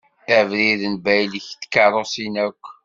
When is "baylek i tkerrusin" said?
1.05-2.35